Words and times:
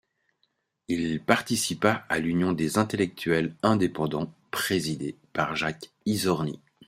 Il 0.87 1.21
participa 1.23 2.07
à 2.09 2.17
l'Union 2.17 2.53
des 2.53 2.79
intellectuels 2.79 3.53
indépendants 3.61 4.33
présidé 4.49 5.15
par 5.31 5.55
Jacques 5.55 5.91
Isorni. 6.07 6.59